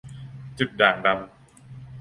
[0.57, 1.15] จุดด่างดำ